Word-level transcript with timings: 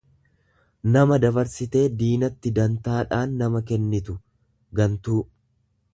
nama 0.93 1.19
dabarsitee 1.25 1.83
diinatti 1.99 2.53
dantaadhaan 2.61 3.39
nama 3.43 3.65
kennitu, 3.73 4.19
gantuu. 4.81 5.23